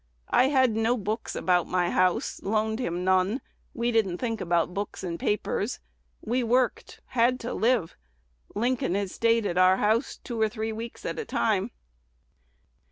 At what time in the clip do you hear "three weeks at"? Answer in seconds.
10.49-11.19